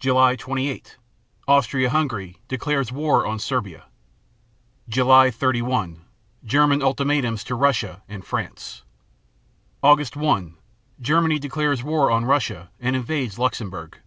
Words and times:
July 0.00 0.34
28 0.34 0.96
Austria 1.46 1.90
Hungary 1.90 2.38
declares 2.48 2.90
war 2.90 3.24
on 3.24 3.38
Serbia. 3.38 3.84
July 4.88 5.30
31 5.30 6.04
German 6.44 6.82
ultimatums 6.82 7.44
to 7.44 7.54
Russia 7.54 8.02
and 8.08 8.24
France. 8.24 8.82
Aug. 9.84 10.16
1 10.16 10.56
Germany 11.00 11.38
declares 11.38 11.84
war 11.84 12.10
on 12.10 12.24
Russia 12.24 12.70
and 12.80 12.96
invades 12.96 13.38
Luxemburg. 13.38 13.98